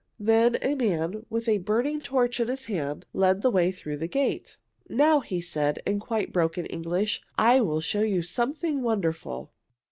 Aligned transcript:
Then 0.19 0.57
a 0.63 0.73
man, 0.73 1.27
with 1.29 1.47
a 1.47 1.59
burning 1.59 1.99
torch 2.01 2.39
in 2.39 2.47
his 2.47 2.65
hand, 2.65 3.05
led 3.13 3.43
the 3.43 3.51
way 3.51 3.71
through 3.71 3.99
a 4.01 4.07
gate. 4.07 4.57
"Now," 4.89 5.19
he 5.19 5.41
said 5.41 5.77
in 5.85 5.99
quite 5.99 6.33
broken 6.33 6.65
English, 6.65 7.21
"I 7.37 7.61
will 7.61 7.81
show 7.81 8.01
you 8.01 8.23
something 8.23 8.81
wonderful!" 8.81 9.51